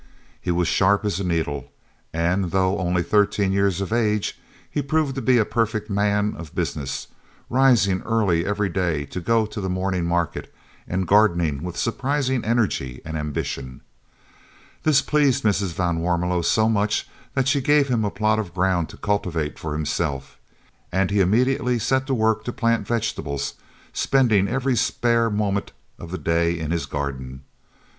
He 0.41 0.49
was 0.49 0.67
as 0.67 0.73
sharp 0.73 1.05
as 1.05 1.19
a 1.19 1.23
needle, 1.23 1.71
and, 2.11 2.49
though 2.49 2.79
only 2.79 3.03
thirteen 3.03 3.51
years 3.51 3.81
of 3.81 3.93
age, 3.93 4.35
he 4.67 4.81
proved 4.81 5.13
to 5.13 5.21
be 5.21 5.37
a 5.37 5.45
perfect 5.45 5.91
"man" 5.91 6.33
of 6.39 6.55
business, 6.55 7.05
rising 7.51 8.01
early 8.01 8.43
every 8.43 8.67
day 8.67 9.05
to 9.05 9.19
go 9.19 9.45
to 9.45 9.61
the 9.61 9.69
morning 9.69 10.05
market 10.05 10.51
and 10.87 11.07
gardening 11.07 11.61
with 11.61 11.77
surprising 11.77 12.43
energy 12.43 12.99
and 13.05 13.15
ambition. 13.15 13.81
This 14.81 15.03
pleased 15.03 15.43
Mrs. 15.43 15.73
van 15.75 15.99
Warmelo 15.99 16.41
so 16.43 16.67
much 16.67 17.07
that 17.35 17.47
she 17.47 17.61
gave 17.61 17.87
him 17.87 18.03
a 18.03 18.09
plot 18.09 18.39
of 18.39 18.55
ground 18.55 18.89
to 18.89 18.97
cultivate 18.97 19.59
for 19.59 19.73
himself, 19.73 20.39
and 20.91 21.11
he 21.11 21.19
immediately 21.19 21.77
set 21.77 22.07
to 22.07 22.15
work 22.15 22.43
to 22.45 22.51
plant 22.51 22.87
vegetables, 22.87 23.53
spending 23.93 24.47
every 24.47 24.75
spare 24.75 25.29
moment 25.29 25.73
of 25.99 26.09
the 26.09 26.17
day 26.17 26.57
in 26.57 26.71
his 26.71 26.87
garden. 26.87 27.43